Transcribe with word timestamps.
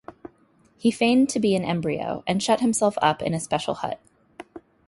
He 0.77 0.89
feigned 0.89 1.29
to 1.29 1.39
be 1.39 1.55
an 1.55 1.63
embryo, 1.63 2.23
and 2.25 2.41
shut 2.41 2.59
himself 2.61 2.97
up 3.03 3.21
in 3.21 3.35
a 3.35 3.39
special 3.39 3.75
hut. 3.75 3.99